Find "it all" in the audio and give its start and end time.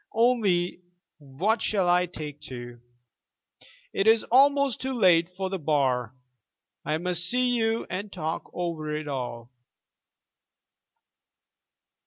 8.95-9.51